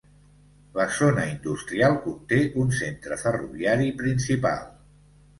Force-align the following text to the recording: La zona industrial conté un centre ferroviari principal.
La 0.77 0.85
zona 0.99 1.25
industrial 1.33 1.97
conté 2.05 2.39
un 2.61 2.71
centre 2.77 3.17
ferroviari 3.25 3.91
principal. 4.01 4.65